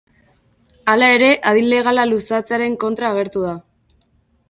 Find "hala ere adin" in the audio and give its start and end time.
0.93-1.69